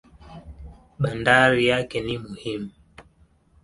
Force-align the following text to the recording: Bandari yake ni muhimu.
Bandari 1.01 1.63
yake 1.71 1.97
ni 2.05 2.15
muhimu. 2.23 2.71